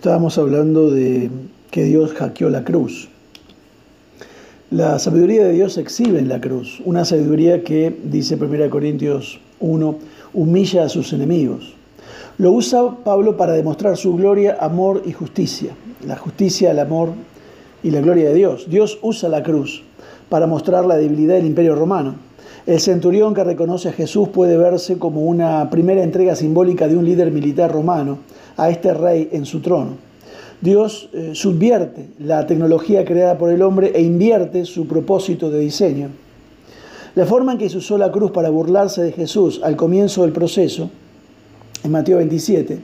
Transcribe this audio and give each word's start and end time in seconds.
Estamos 0.00 0.38
hablando 0.38 0.90
de 0.90 1.30
que 1.70 1.84
Dios 1.84 2.14
hackeó 2.14 2.48
la 2.48 2.64
cruz. 2.64 3.10
La 4.70 4.98
sabiduría 4.98 5.44
de 5.44 5.52
Dios 5.52 5.74
se 5.74 5.82
exhibe 5.82 6.18
en 6.18 6.30
la 6.30 6.40
cruz, 6.40 6.80
una 6.86 7.04
sabiduría 7.04 7.62
que, 7.64 7.94
dice 8.04 8.36
1 8.36 8.70
Corintios 8.70 9.40
1, 9.58 9.98
humilla 10.32 10.84
a 10.84 10.88
sus 10.88 11.12
enemigos. 11.12 11.74
Lo 12.38 12.50
usa 12.52 12.96
Pablo 13.04 13.36
para 13.36 13.52
demostrar 13.52 13.98
su 13.98 14.16
gloria, 14.16 14.56
amor 14.58 15.02
y 15.04 15.12
justicia. 15.12 15.74
La 16.06 16.16
justicia, 16.16 16.70
el 16.70 16.78
amor 16.78 17.10
y 17.82 17.90
la 17.90 18.00
gloria 18.00 18.30
de 18.30 18.34
Dios. 18.34 18.70
Dios 18.70 18.98
usa 19.02 19.28
la 19.28 19.42
cruz 19.42 19.82
para 20.30 20.46
mostrar 20.46 20.86
la 20.86 20.96
debilidad 20.96 21.34
del 21.34 21.44
imperio 21.44 21.74
romano. 21.74 22.14
El 22.66 22.78
centurión 22.78 23.32
que 23.32 23.42
reconoce 23.42 23.88
a 23.88 23.92
Jesús 23.92 24.28
puede 24.28 24.56
verse 24.56 24.98
como 24.98 25.22
una 25.22 25.70
primera 25.70 26.02
entrega 26.02 26.36
simbólica 26.36 26.88
de 26.88 26.96
un 26.96 27.04
líder 27.04 27.30
militar 27.30 27.72
romano 27.72 28.18
a 28.56 28.68
este 28.68 28.92
rey 28.92 29.30
en 29.32 29.46
su 29.46 29.60
trono. 29.60 29.96
Dios 30.60 31.08
eh, 31.14 31.30
subvierte 31.32 32.08
la 32.18 32.46
tecnología 32.46 33.04
creada 33.06 33.38
por 33.38 33.50
el 33.50 33.62
hombre 33.62 33.92
e 33.94 34.02
invierte 34.02 34.66
su 34.66 34.86
propósito 34.86 35.50
de 35.50 35.58
diseño. 35.60 36.10
La 37.14 37.24
forma 37.24 37.52
en 37.52 37.58
que 37.58 37.70
se 37.70 37.78
usó 37.78 37.96
la 37.96 38.12
cruz 38.12 38.30
para 38.30 38.50
burlarse 38.50 39.02
de 39.02 39.12
Jesús 39.12 39.60
al 39.64 39.76
comienzo 39.76 40.22
del 40.22 40.32
proceso, 40.32 40.90
en 41.82 41.90
Mateo 41.90 42.18
27, 42.18 42.78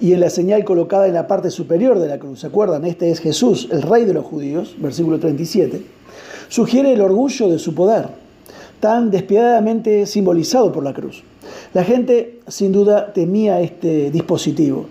y 0.00 0.12
en 0.12 0.20
la 0.20 0.30
señal 0.30 0.64
colocada 0.64 1.06
en 1.06 1.14
la 1.14 1.28
parte 1.28 1.50
superior 1.50 2.00
de 2.00 2.08
la 2.08 2.18
cruz, 2.18 2.40
¿se 2.40 2.48
acuerdan? 2.48 2.84
Este 2.84 3.10
es 3.10 3.20
Jesús, 3.20 3.68
el 3.70 3.82
rey 3.82 4.04
de 4.04 4.12
los 4.12 4.26
judíos, 4.26 4.74
versículo 4.78 5.20
37, 5.20 5.80
sugiere 6.48 6.92
el 6.92 7.00
orgullo 7.00 7.48
de 7.48 7.58
su 7.58 7.74
poder, 7.74 8.25
tan 8.80 9.10
despiadadamente 9.10 10.06
simbolizado 10.06 10.72
por 10.72 10.84
la 10.84 10.94
cruz. 10.94 11.22
La 11.74 11.84
gente 11.84 12.40
sin 12.48 12.72
duda 12.72 13.12
temía 13.12 13.60
este 13.60 14.10
dispositivo. 14.10 14.86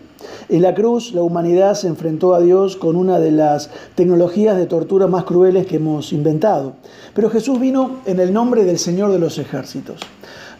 En 0.50 0.62
la 0.62 0.74
cruz 0.74 1.14
la 1.14 1.22
humanidad 1.22 1.76
se 1.76 1.88
enfrentó 1.88 2.34
a 2.34 2.40
Dios 2.40 2.76
con 2.76 2.96
una 2.96 3.20
de 3.20 3.32
las 3.32 3.70
tecnologías 3.96 4.58
de 4.58 4.66
tortura 4.66 5.08
más 5.08 5.24
crueles 5.24 5.66
que 5.66 5.78
hemos 5.78 6.14
inventado. 6.14 6.74
Pero 7.14 7.30
Jesús 7.30 7.60
vino 7.60 7.98
en 8.06 8.20
el 8.20 8.34
nombre 8.34 8.64
del 8.64 8.78
Señor 8.78 9.12
de 9.12 9.20
los 9.20 9.38
ejércitos. 9.38 10.02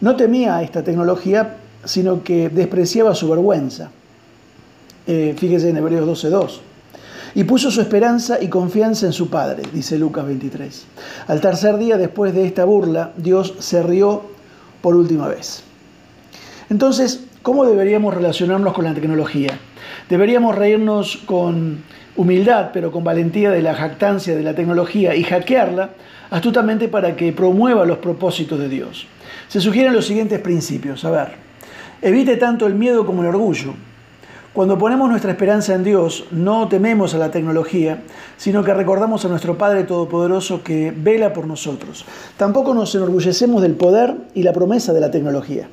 No 0.00 0.16
temía 0.16 0.62
esta 0.62 0.82
tecnología, 0.82 1.56
sino 1.84 2.22
que 2.22 2.48
despreciaba 2.48 3.14
su 3.14 3.28
vergüenza. 3.28 3.90
Eh, 5.06 5.34
fíjese 5.38 5.70
en 5.70 5.76
Hebreos 5.76 6.24
12.2. 6.24 6.60
Y 7.36 7.44
puso 7.44 7.70
su 7.70 7.82
esperanza 7.82 8.38
y 8.40 8.48
confianza 8.48 9.04
en 9.04 9.12
su 9.12 9.28
Padre, 9.28 9.62
dice 9.70 9.98
Lucas 9.98 10.24
23. 10.24 10.86
Al 11.26 11.42
tercer 11.42 11.76
día 11.76 11.98
después 11.98 12.32
de 12.32 12.46
esta 12.46 12.64
burla, 12.64 13.12
Dios 13.18 13.52
se 13.58 13.82
rió 13.82 14.22
por 14.80 14.96
última 14.96 15.28
vez. 15.28 15.62
Entonces, 16.70 17.26
¿cómo 17.42 17.66
deberíamos 17.66 18.14
relacionarnos 18.14 18.72
con 18.72 18.86
la 18.86 18.94
tecnología? 18.94 19.50
Deberíamos 20.08 20.54
reírnos 20.54 21.18
con 21.26 21.84
humildad, 22.16 22.70
pero 22.72 22.90
con 22.90 23.04
valentía 23.04 23.50
de 23.50 23.60
la 23.60 23.74
jactancia 23.74 24.34
de 24.34 24.42
la 24.42 24.54
tecnología 24.54 25.14
y 25.14 25.22
hackearla 25.22 25.90
astutamente 26.30 26.88
para 26.88 27.16
que 27.16 27.34
promueva 27.34 27.84
los 27.84 27.98
propósitos 27.98 28.58
de 28.58 28.70
Dios. 28.70 29.08
Se 29.48 29.60
sugieren 29.60 29.92
los 29.92 30.06
siguientes 30.06 30.40
principios. 30.40 31.04
A 31.04 31.10
ver, 31.10 31.32
evite 32.00 32.38
tanto 32.38 32.66
el 32.66 32.74
miedo 32.74 33.04
como 33.04 33.20
el 33.20 33.28
orgullo. 33.28 33.74
Cuando 34.56 34.78
ponemos 34.78 35.10
nuestra 35.10 35.32
esperanza 35.32 35.74
en 35.74 35.84
Dios, 35.84 36.24
no 36.30 36.66
tememos 36.66 37.12
a 37.12 37.18
la 37.18 37.30
tecnología, 37.30 38.04
sino 38.38 38.64
que 38.64 38.72
recordamos 38.72 39.22
a 39.22 39.28
nuestro 39.28 39.58
Padre 39.58 39.84
Todopoderoso 39.84 40.62
que 40.64 40.94
vela 40.96 41.34
por 41.34 41.46
nosotros. 41.46 42.06
Tampoco 42.38 42.72
nos 42.72 42.94
enorgullecemos 42.94 43.60
del 43.60 43.74
poder 43.74 44.14
y 44.32 44.44
la 44.44 44.54
promesa 44.54 44.94
de 44.94 45.02
la 45.02 45.10
tecnología. 45.10 45.68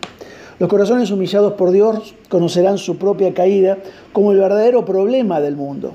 Los 0.59 0.67
corazones 0.67 1.11
humillados 1.11 1.53
por 1.53 1.71
Dios 1.71 2.13
conocerán 2.27 2.77
su 2.77 2.97
propia 2.97 3.33
caída 3.33 3.77
como 4.11 4.33
el 4.33 4.39
verdadero 4.39 4.83
problema 4.83 5.39
del 5.39 5.55
mundo. 5.55 5.93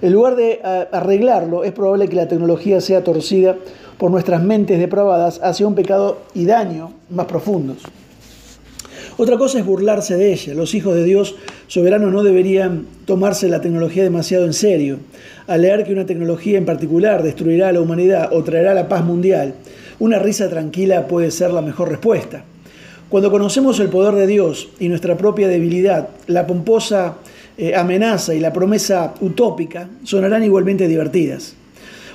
En 0.00 0.12
lugar 0.12 0.36
de 0.36 0.60
arreglarlo, 0.92 1.64
es 1.64 1.72
probable 1.72 2.08
que 2.08 2.14
la 2.14 2.28
tecnología 2.28 2.80
sea 2.80 3.02
torcida 3.02 3.56
por 3.98 4.12
nuestras 4.12 4.40
mentes 4.40 4.78
depravadas 4.78 5.40
hacia 5.42 5.66
un 5.66 5.74
pecado 5.74 6.18
y 6.32 6.46
daño 6.46 6.92
más 7.10 7.26
profundos. 7.26 7.82
Otra 9.22 9.36
cosa 9.36 9.58
es 9.58 9.66
burlarse 9.66 10.16
de 10.16 10.32
ella. 10.32 10.54
Los 10.54 10.74
hijos 10.74 10.94
de 10.94 11.04
Dios 11.04 11.36
soberanos 11.66 12.10
no 12.10 12.22
deberían 12.22 12.86
tomarse 13.04 13.50
la 13.50 13.60
tecnología 13.60 14.02
demasiado 14.02 14.46
en 14.46 14.54
serio. 14.54 14.96
Al 15.46 15.60
leer 15.60 15.84
que 15.84 15.92
una 15.92 16.06
tecnología 16.06 16.56
en 16.56 16.64
particular 16.64 17.22
destruirá 17.22 17.68
a 17.68 17.72
la 17.72 17.82
humanidad 17.82 18.30
o 18.32 18.42
traerá 18.42 18.72
la 18.72 18.88
paz 18.88 19.04
mundial, 19.04 19.56
una 19.98 20.18
risa 20.18 20.48
tranquila 20.48 21.06
puede 21.06 21.30
ser 21.30 21.50
la 21.50 21.60
mejor 21.60 21.90
respuesta. 21.90 22.44
Cuando 23.10 23.30
conocemos 23.30 23.78
el 23.80 23.90
poder 23.90 24.14
de 24.14 24.26
Dios 24.26 24.70
y 24.78 24.88
nuestra 24.88 25.18
propia 25.18 25.48
debilidad, 25.48 26.08
la 26.26 26.46
pomposa 26.46 27.16
eh, 27.58 27.74
amenaza 27.74 28.34
y 28.34 28.40
la 28.40 28.54
promesa 28.54 29.12
utópica 29.20 29.90
sonarán 30.02 30.44
igualmente 30.44 30.88
divertidas. 30.88 31.52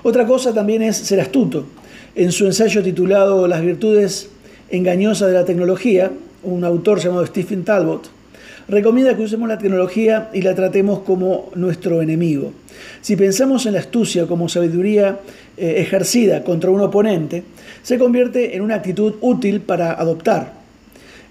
Otra 0.02 0.26
cosa 0.26 0.56
también 0.56 0.82
es 0.82 0.98
ser 0.98 1.20
astuto. 1.22 1.68
En 2.16 2.32
su 2.32 2.48
ensayo 2.48 2.82
titulado 2.82 3.48
Las 3.48 3.62
virtudes 3.62 4.32
engañosas 4.72 5.28
de 5.28 5.36
la 5.36 5.46
tecnología, 5.46 6.12
un 6.46 6.64
autor 6.64 7.00
llamado 7.00 7.26
Stephen 7.26 7.64
Talbot 7.64 8.10
recomienda 8.68 9.16
que 9.16 9.24
usemos 9.24 9.48
la 9.48 9.58
tecnología 9.58 10.30
y 10.34 10.42
la 10.42 10.56
tratemos 10.56 11.00
como 11.00 11.52
nuestro 11.56 12.02
enemigo. 12.02 12.54
Si 13.02 13.16
pensamos 13.16 13.66
en 13.66 13.74
la 13.74 13.80
astucia 13.80 14.26
como 14.26 14.50
sabiduría 14.50 15.20
eh, 15.58 15.76
ejercida 15.78 16.44
contra 16.44 16.72
un 16.72 16.82
oponente, 16.82 17.44
se 17.84 18.00
convierte 18.00 18.56
en 18.56 18.62
una 18.62 18.76
actitud 18.76 19.16
útil 19.22 19.62
para 19.62 19.94
adoptar. 19.94 20.54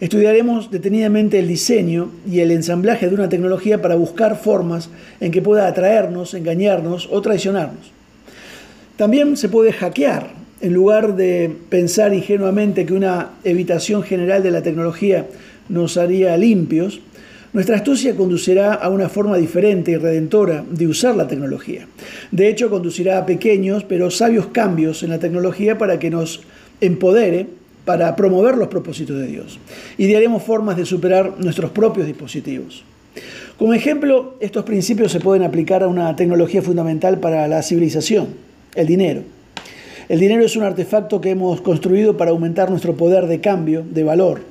Estudiaremos 0.00 0.70
detenidamente 0.70 1.38
el 1.38 1.48
diseño 1.48 2.10
y 2.30 2.40
el 2.40 2.50
ensamblaje 2.50 3.08
de 3.08 3.14
una 3.14 3.28
tecnología 3.28 3.80
para 3.80 3.94
buscar 3.94 4.36
formas 4.36 4.90
en 5.20 5.30
que 5.30 5.42
pueda 5.42 5.66
atraernos, 5.66 6.34
engañarnos 6.34 7.08
o 7.10 7.20
traicionarnos. 7.22 7.92
También 8.96 9.36
se 9.36 9.48
puede 9.48 9.72
hackear. 9.72 10.43
En 10.64 10.72
lugar 10.72 11.14
de 11.14 11.54
pensar 11.68 12.14
ingenuamente 12.14 12.86
que 12.86 12.94
una 12.94 13.32
evitación 13.44 14.02
general 14.02 14.42
de 14.42 14.50
la 14.50 14.62
tecnología 14.62 15.26
nos 15.68 15.98
haría 15.98 16.38
limpios, 16.38 17.00
nuestra 17.52 17.76
astucia 17.76 18.16
conducirá 18.16 18.72
a 18.72 18.88
una 18.88 19.10
forma 19.10 19.36
diferente 19.36 19.90
y 19.90 19.96
redentora 19.96 20.64
de 20.70 20.86
usar 20.86 21.16
la 21.16 21.28
tecnología. 21.28 21.86
De 22.30 22.48
hecho, 22.48 22.70
conducirá 22.70 23.18
a 23.18 23.26
pequeños 23.26 23.84
pero 23.84 24.10
sabios 24.10 24.46
cambios 24.46 25.02
en 25.02 25.10
la 25.10 25.18
tecnología 25.18 25.76
para 25.76 25.98
que 25.98 26.08
nos 26.08 26.40
empodere 26.80 27.46
para 27.84 28.16
promover 28.16 28.56
los 28.56 28.68
propósitos 28.68 29.18
de 29.18 29.26
Dios. 29.26 29.58
Idearemos 29.98 30.44
formas 30.44 30.78
de 30.78 30.86
superar 30.86 31.34
nuestros 31.40 31.72
propios 31.72 32.06
dispositivos. 32.06 32.84
Como 33.58 33.74
ejemplo, 33.74 34.38
estos 34.40 34.64
principios 34.64 35.12
se 35.12 35.20
pueden 35.20 35.44
aplicar 35.44 35.82
a 35.82 35.88
una 35.88 36.16
tecnología 36.16 36.62
fundamental 36.62 37.20
para 37.20 37.46
la 37.48 37.62
civilización, 37.62 38.28
el 38.74 38.86
dinero. 38.86 39.24
El 40.08 40.20
dinero 40.20 40.44
es 40.44 40.54
un 40.56 40.64
artefacto 40.64 41.20
que 41.20 41.30
hemos 41.30 41.62
construido 41.62 42.16
para 42.16 42.30
aumentar 42.30 42.70
nuestro 42.70 42.94
poder 42.94 43.26
de 43.26 43.40
cambio, 43.40 43.84
de 43.88 44.04
valor. 44.04 44.42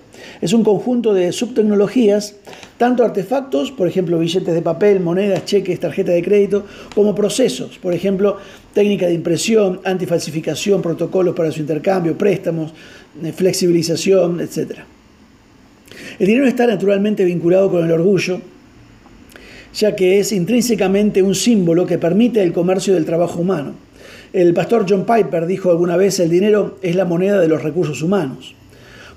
Es 0.42 0.54
un 0.54 0.64
conjunto 0.64 1.14
de 1.14 1.32
subtecnologías, 1.32 2.36
tanto 2.78 3.04
artefactos, 3.04 3.72
por 3.72 3.88
ejemplo, 3.88 4.18
billetes 4.18 4.54
de 4.54 4.62
papel, 4.62 5.00
monedas, 5.00 5.46
cheques, 5.46 5.80
tarjeta 5.80 6.12
de 6.12 6.24
crédito, 6.24 6.66
como 6.96 7.14
procesos, 7.14 7.78
por 7.78 7.94
ejemplo, 7.94 8.38
técnica 8.74 9.08
de 9.08 9.14
impresión, 9.14 9.80
antifalsificación, 9.84 10.82
protocolos 10.82 11.36
para 11.36 11.52
su 11.52 11.62
intercambio, 11.62 12.18
préstamos, 12.18 12.74
flexibilización, 13.36 14.42
etc. 14.42 14.80
El 16.18 16.28
dinero 16.28 16.48
está 16.48 16.66
naturalmente 16.66 17.26
vinculado 17.26 17.70
con 17.70 17.84
el 17.86 17.92
orgullo, 17.92 18.42
ya 19.74 19.96
que 19.96 20.20
es 20.20 20.32
intrínsecamente 20.32 21.22
un 21.22 21.36
símbolo 21.36 21.86
que 21.86 21.98
permite 21.98 22.42
el 22.42 22.54
comercio 22.54 22.94
del 22.94 23.06
trabajo 23.06 23.42
humano. 23.42 23.74
El 24.34 24.56
pastor 24.56 24.88
John 24.90 25.06
Piper 25.06 25.46
dijo 25.46 25.70
alguna 25.70 25.96
vez, 25.96 26.20
el 26.20 26.32
dinero 26.32 26.80
es 26.82 26.96
la 26.96 27.06
moneda 27.06 27.40
de 27.40 27.48
los 27.48 27.62
recursos 27.62 28.02
humanos. 28.02 28.56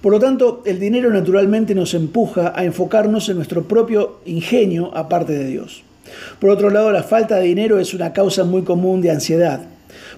Por 0.02 0.12
lo 0.12 0.20
tanto, 0.20 0.62
el 0.66 0.78
dinero 0.78 1.08
naturalmente 1.08 1.74
nos 1.74 1.94
empuja 1.94 2.52
a 2.54 2.64
enfocarnos 2.64 3.26
en 3.30 3.36
nuestro 3.36 3.64
propio 3.64 4.20
ingenio 4.26 4.94
aparte 4.94 5.32
de 5.32 5.46
Dios. 5.46 5.84
Por 6.38 6.50
otro 6.50 6.68
lado, 6.68 6.92
la 6.92 7.02
falta 7.02 7.36
de 7.36 7.46
dinero 7.46 7.80
es 7.80 7.94
una 7.94 8.12
causa 8.12 8.44
muy 8.44 8.60
común 8.60 9.00
de 9.00 9.10
ansiedad. 9.10 9.62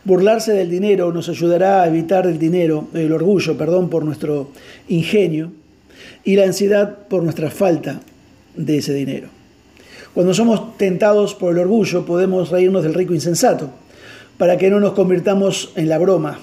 Burlarse 0.03 0.53
del 0.53 0.69
dinero 0.69 1.13
nos 1.13 1.29
ayudará 1.29 1.83
a 1.83 1.87
evitar 1.87 2.27
el 2.27 2.41
dinero, 2.41 2.89
el 2.93 3.13
orgullo, 3.13 3.57
perdón, 3.57 3.91
por 3.91 4.05
nuestro 4.05 4.51
ingenio 4.89 5.53
y 6.25 6.35
la 6.35 6.43
ansiedad 6.43 7.07
por 7.09 7.23
nuestra 7.23 7.53
falta 7.53 8.01
de 8.57 8.79
ese 8.79 8.95
dinero. 8.95 9.29
Cuando 10.13 10.35
somos 10.35 10.77
tentados 10.77 11.37
por 11.37 11.53
el 11.53 11.61
orgullo 11.61 12.05
podemos 12.05 12.51
reírnos 12.51 12.83
del 12.83 12.95
rico 12.95 13.15
insensato 13.15 13.71
para 14.39 14.57
que 14.57 14.71
no 14.71 14.81
nos 14.81 14.93
convirtamos 14.93 15.73
en 15.75 15.89
la 15.89 15.99
broma. 15.99 16.39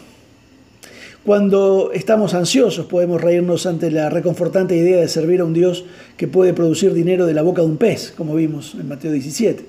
Cuando 1.25 1.91
estamos 1.93 2.35
ansiosos 2.35 2.85
podemos 2.85 3.19
reírnos 3.19 3.65
ante 3.65 3.89
la 3.89 4.09
reconfortante 4.09 4.75
idea 4.75 4.99
de 4.99 5.07
servir 5.07 5.39
a 5.39 5.45
un 5.45 5.53
Dios 5.53 5.85
que 6.17 6.27
puede 6.27 6.53
producir 6.53 6.93
dinero 6.93 7.25
de 7.25 7.33
la 7.33 7.41
boca 7.41 7.63
de 7.63 7.67
un 7.67 7.77
pez, 7.77 8.13
como 8.15 8.35
vimos 8.35 8.75
en 8.79 8.87
Mateo 8.87 9.11
17. 9.11 9.65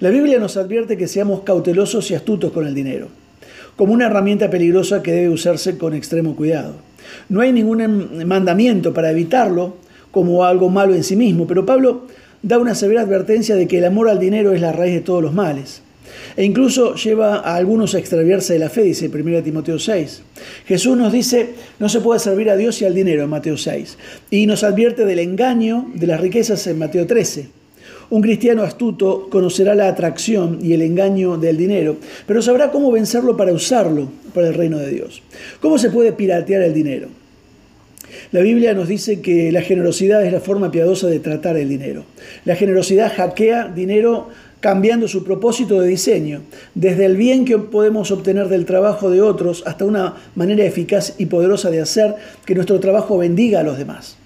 La 0.00 0.10
Biblia 0.10 0.38
nos 0.38 0.58
advierte 0.58 0.98
que 0.98 1.08
seamos 1.08 1.42
cautelosos 1.44 2.10
y 2.10 2.14
astutos 2.14 2.52
con 2.52 2.66
el 2.66 2.74
dinero, 2.74 3.08
como 3.76 3.94
una 3.94 4.06
herramienta 4.06 4.50
peligrosa 4.50 5.02
que 5.02 5.12
debe 5.12 5.30
usarse 5.30 5.78
con 5.78 5.94
extremo 5.94 6.36
cuidado. 6.36 6.74
No 7.28 7.40
hay 7.40 7.52
ningún 7.52 8.26
mandamiento 8.26 8.92
para 8.92 9.12
evitarlo 9.12 9.76
como 10.10 10.44
algo 10.44 10.68
malo 10.68 10.94
en 10.94 11.04
sí 11.04 11.16
mismo, 11.16 11.46
pero 11.46 11.64
Pablo 11.64 12.06
da 12.42 12.58
una 12.58 12.74
severa 12.74 13.02
advertencia 13.02 13.54
de 13.54 13.66
que 13.66 13.78
el 13.78 13.84
amor 13.84 14.08
al 14.08 14.18
dinero 14.18 14.52
es 14.52 14.60
la 14.60 14.72
raíz 14.72 14.94
de 14.94 15.00
todos 15.00 15.22
los 15.22 15.32
males. 15.32 15.82
E 16.36 16.44
incluso 16.44 16.94
lleva 16.94 17.36
a 17.36 17.56
algunos 17.56 17.94
a 17.94 17.98
extraviarse 17.98 18.54
de 18.54 18.58
la 18.58 18.70
fe, 18.70 18.82
dice 18.82 19.08
1 19.08 19.42
Timoteo 19.42 19.78
6. 19.78 20.22
Jesús 20.66 20.96
nos 20.96 21.12
dice, 21.12 21.50
no 21.78 21.88
se 21.88 22.00
puede 22.00 22.20
servir 22.20 22.50
a 22.50 22.56
Dios 22.56 22.80
y 22.82 22.84
al 22.84 22.94
dinero 22.94 23.22
en 23.22 23.30
Mateo 23.30 23.56
6. 23.56 23.98
Y 24.30 24.46
nos 24.46 24.64
advierte 24.64 25.04
del 25.04 25.18
engaño 25.18 25.86
de 25.94 26.06
las 26.06 26.20
riquezas 26.20 26.66
en 26.66 26.78
Mateo 26.78 27.06
13. 27.06 27.48
Un 28.10 28.20
cristiano 28.20 28.62
astuto 28.62 29.28
conocerá 29.30 29.74
la 29.74 29.88
atracción 29.88 30.58
y 30.62 30.74
el 30.74 30.82
engaño 30.82 31.38
del 31.38 31.56
dinero, 31.56 31.96
pero 32.26 32.42
sabrá 32.42 32.70
cómo 32.70 32.92
vencerlo 32.92 33.36
para 33.38 33.54
usarlo 33.54 34.10
para 34.34 34.48
el 34.48 34.54
reino 34.54 34.78
de 34.78 34.90
Dios. 34.90 35.22
¿Cómo 35.60 35.78
se 35.78 35.90
puede 35.90 36.12
piratear 36.12 36.62
el 36.62 36.74
dinero? 36.74 37.08
La 38.30 38.40
Biblia 38.40 38.74
nos 38.74 38.88
dice 38.88 39.20
que 39.20 39.50
la 39.50 39.62
generosidad 39.62 40.24
es 40.24 40.32
la 40.32 40.40
forma 40.40 40.70
piadosa 40.70 41.06
de 41.06 41.20
tratar 41.20 41.56
el 41.56 41.68
dinero. 41.68 42.04
La 42.44 42.56
generosidad 42.56 43.12
hackea 43.14 43.68
dinero 43.68 44.28
cambiando 44.62 45.08
su 45.08 45.24
propósito 45.24 45.80
de 45.80 45.88
diseño, 45.88 46.42
desde 46.76 47.04
el 47.04 47.16
bien 47.16 47.44
que 47.44 47.58
podemos 47.58 48.12
obtener 48.12 48.48
del 48.48 48.64
trabajo 48.64 49.10
de 49.10 49.20
otros 49.20 49.64
hasta 49.66 49.84
una 49.84 50.14
manera 50.36 50.64
eficaz 50.64 51.16
y 51.18 51.26
poderosa 51.26 51.68
de 51.68 51.80
hacer 51.80 52.14
que 52.46 52.54
nuestro 52.54 52.78
trabajo 52.78 53.18
bendiga 53.18 53.58
a 53.58 53.64
los 53.64 53.76
demás. 53.76 54.16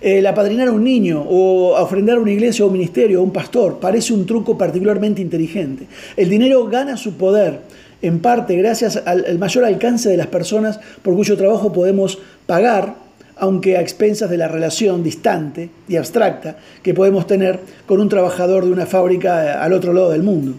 El 0.00 0.26
apadrinar 0.26 0.68
a 0.68 0.72
un 0.72 0.82
niño 0.82 1.22
o 1.22 1.80
ofrendar 1.80 2.16
a 2.16 2.20
una 2.20 2.32
iglesia 2.32 2.64
o 2.64 2.68
un 2.68 2.72
ministerio 2.74 3.20
o 3.20 3.24
un 3.24 3.32
pastor 3.32 3.78
parece 3.78 4.12
un 4.12 4.26
truco 4.26 4.58
particularmente 4.58 5.22
inteligente. 5.22 5.86
El 6.16 6.28
dinero 6.30 6.66
gana 6.66 6.96
su 6.96 7.14
poder 7.14 7.60
en 8.02 8.18
parte 8.18 8.56
gracias 8.56 9.00
al 9.06 9.38
mayor 9.38 9.64
alcance 9.64 10.08
de 10.08 10.16
las 10.16 10.26
personas 10.26 10.80
por 11.02 11.14
cuyo 11.14 11.36
trabajo 11.36 11.72
podemos 11.72 12.18
pagar 12.46 13.05
aunque 13.36 13.76
a 13.76 13.82
expensas 13.82 14.30
de 14.30 14.38
la 14.38 14.48
relación 14.48 15.02
distante 15.02 15.68
y 15.88 15.96
abstracta 15.96 16.56
que 16.82 16.94
podemos 16.94 17.26
tener 17.26 17.60
con 17.86 18.00
un 18.00 18.08
trabajador 18.08 18.64
de 18.64 18.72
una 18.72 18.86
fábrica 18.86 19.44
eh, 19.44 19.50
al 19.50 19.72
otro 19.72 19.92
lado 19.92 20.10
del 20.10 20.22
mundo. 20.22 20.54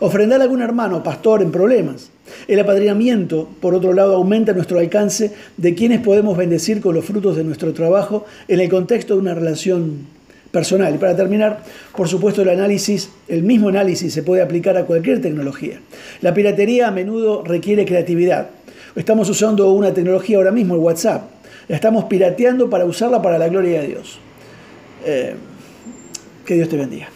Ofrendar 0.00 0.40
a 0.40 0.44
algún 0.44 0.62
hermano 0.62 1.02
pastor 1.02 1.42
en 1.42 1.52
problemas. 1.52 2.10
El 2.48 2.60
apadrinamiento, 2.60 3.48
por 3.60 3.74
otro 3.74 3.92
lado, 3.92 4.14
aumenta 4.14 4.54
nuestro 4.54 4.78
alcance 4.78 5.32
de 5.56 5.74
quienes 5.74 6.00
podemos 6.00 6.36
bendecir 6.36 6.80
con 6.80 6.94
los 6.94 7.04
frutos 7.04 7.36
de 7.36 7.44
nuestro 7.44 7.72
trabajo 7.74 8.24
en 8.48 8.60
el 8.60 8.70
contexto 8.70 9.14
de 9.14 9.20
una 9.20 9.34
relación 9.34 10.06
personal. 10.50 10.94
Y 10.94 10.98
para 10.98 11.16
terminar, 11.16 11.62
por 11.94 12.08
supuesto, 12.08 12.42
el 12.42 12.48
análisis, 12.48 13.10
el 13.28 13.42
mismo 13.42 13.68
análisis 13.68 14.12
se 14.12 14.22
puede 14.22 14.42
aplicar 14.42 14.76
a 14.76 14.84
cualquier 14.84 15.20
tecnología. 15.20 15.80
La 16.22 16.32
piratería 16.32 16.88
a 16.88 16.92
menudo 16.92 17.42
requiere 17.44 17.84
creatividad. 17.84 18.48
Estamos 18.94 19.28
usando 19.28 19.70
una 19.72 19.92
tecnología 19.92 20.36
ahora 20.36 20.52
mismo, 20.52 20.74
el 20.74 20.80
WhatsApp 20.80 21.22
la 21.68 21.76
estamos 21.76 22.04
pirateando 22.04 22.68
para 22.68 22.84
usarla 22.84 23.22
para 23.22 23.38
la 23.38 23.48
gloria 23.48 23.80
de 23.80 23.86
Dios. 23.86 24.18
Eh, 25.04 25.34
que 26.44 26.54
Dios 26.54 26.68
te 26.68 26.76
bendiga. 26.76 27.08